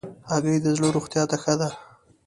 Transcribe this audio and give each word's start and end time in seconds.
هګۍ 0.29 0.57
د 0.63 0.67
زړه 0.77 0.87
روغتیا 0.95 1.23
ته 1.29 1.37
ښه 1.43 1.53
ده. 1.59 1.69